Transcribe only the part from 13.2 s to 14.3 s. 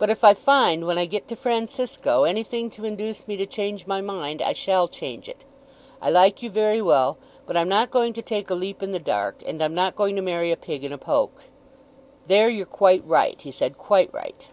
he said, "quite